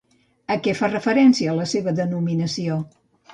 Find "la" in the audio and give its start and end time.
1.59-1.67